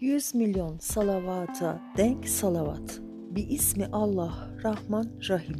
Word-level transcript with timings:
100 0.00 0.34
milyon 0.34 0.78
salavata 0.78 1.80
denk 1.96 2.28
salavat. 2.28 3.00
Bir 3.30 3.48
ismi 3.48 3.86
Allah 3.92 4.50
Rahman 4.64 5.10
Rahim. 5.28 5.56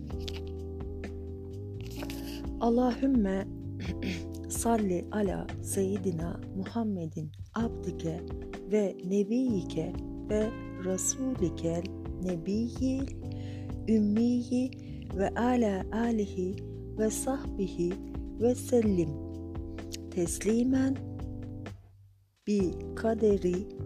Allahümme 2.60 3.44
salli 4.48 5.04
ala 5.12 5.46
seyyidina 5.62 6.40
Muhammedin 6.56 7.32
abdike 7.54 8.20
ve 8.72 8.96
nebiyike 9.04 9.92
ve 10.30 10.50
rasulikel 10.84 11.82
nebiyyil 12.22 13.16
ümmiyi 13.88 14.70
ve 15.16 15.28
ala 15.28 15.84
alihi 15.92 16.56
ve 16.98 17.10
sahbihi 17.10 17.92
ve 18.40 18.54
sellim 18.54 19.10
teslimen 20.10 20.96
bi 22.46 22.70
kaderi 22.94 23.85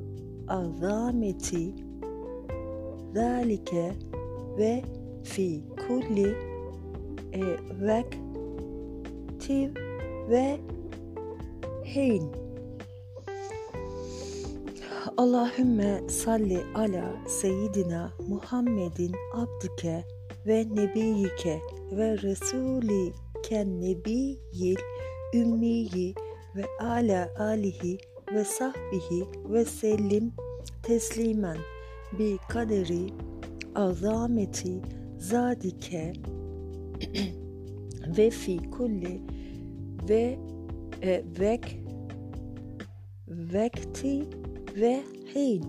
azameti 0.51 1.75
zalike 3.15 3.93
ve 4.59 4.83
fi 5.23 5.65
kulli 5.87 6.35
e, 7.33 7.43
vekti 7.87 9.59
ve 10.31 10.61
hein. 11.85 12.25
Allahümme 15.17 16.09
salli 16.09 16.59
ala 16.75 17.27
seyyidina 17.29 18.13
Muhammedin 18.29 19.13
abdike 19.35 20.05
ve 20.47 20.67
nebiyike 20.75 21.61
ve 21.93 22.19
resuli 22.23 23.13
ken 23.43 23.81
nebiyyil 23.81 24.79
ümmiyi 25.35 26.15
ve 26.57 26.65
ala 26.81 27.29
alihi 27.39 27.99
ve 28.35 28.45
sahbihi 28.45 29.27
ve 29.49 29.65
sellim 29.65 30.33
teslimen. 30.83 31.57
Bi 32.19 32.39
kaderi 32.49 33.07
azameti 33.75 34.81
zadike 35.19 36.13
ve 38.17 38.31
fi 38.31 38.71
kulli 38.71 39.21
ve 40.09 40.39
e, 41.03 41.25
vek 41.41 41.81
vekti 43.29 44.23
ve 44.77 45.03
hin. 45.35 45.65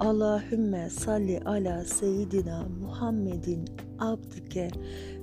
Allahümme 0.00 0.90
salli 0.90 1.40
ala 1.40 1.84
seyyidina 1.84 2.68
Muhammedin 2.80 3.64
abdike 3.98 4.70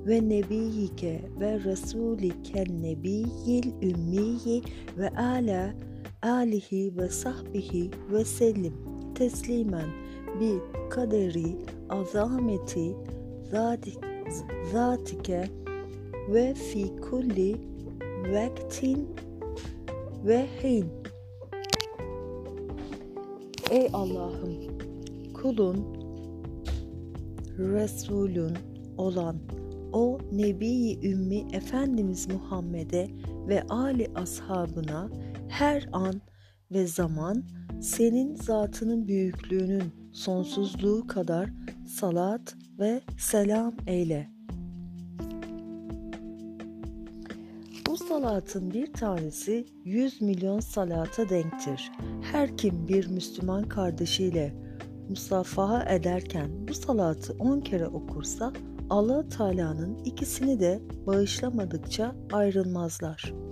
ve 0.08 0.30
nebiyike 0.30 1.22
ve 1.40 1.64
rasuliken 1.64 2.82
nebiyyil 2.82 3.72
ümmiyi 3.82 4.64
ve 4.98 5.10
ala 5.10 5.74
alihi 6.26 6.98
ve 6.98 7.10
sahbihi 7.10 7.92
ve 8.12 8.26
sellim 8.26 8.74
teslimen 9.16 9.90
bi 10.40 10.60
kaderi 10.90 11.58
azameti 11.90 12.96
zatike 14.72 15.50
ve 16.30 16.54
fi 16.54 16.96
kulli 16.96 17.56
vektin 18.34 19.10
ve 20.26 20.48
hin. 20.64 20.86
Ey 23.72 23.90
Allah'ım 23.94 24.78
kulun 25.34 26.06
Resulün 27.58 28.58
olan 28.98 29.36
o 29.96 30.18
Nebi-i 30.32 31.12
Ümmi 31.12 31.56
Efendimiz 31.56 32.28
Muhammed'e 32.28 33.08
ve 33.48 33.64
Ali 33.70 34.12
ashabına 34.16 35.10
her 35.50 35.90
an 35.92 36.22
ve 36.72 36.88
zaman 36.88 37.44
senin 37.82 38.36
zatının 38.36 39.08
büyüklüğünün 39.08 40.12
sonsuzluğu 40.14 41.08
kadar 41.08 41.50
salat 41.88 42.56
ve 42.80 43.02
selam 43.18 43.74
eyle. 43.88 44.30
Bu 47.88 47.98
salatın 47.98 48.72
bir 48.74 48.94
tanesi 48.94 49.66
100 49.84 50.22
milyon 50.22 50.60
salata 50.60 51.30
denktir. 51.30 51.92
Her 52.22 52.58
kim 52.58 52.88
bir 52.88 53.08
Müslüman 53.08 53.64
kardeşiyle 53.64 54.54
musafaha 55.10 55.84
ederken 55.84 56.50
bu 56.68 56.74
salatı 56.74 57.34
10 57.40 57.60
kere 57.60 57.88
okursa 57.88 58.54
allah 58.90 59.30
Teala'nın 59.30 60.04
ikisini 60.06 60.60
de 60.60 60.82
bağışlamadıkça 61.08 62.16
ayrılmazlar.'' 62.32 63.46